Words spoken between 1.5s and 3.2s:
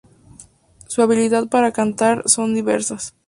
cantar, son diversas.